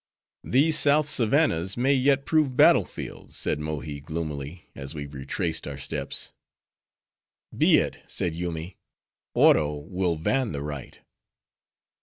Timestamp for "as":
4.73-4.95